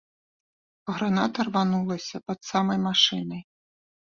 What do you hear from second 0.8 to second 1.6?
Граната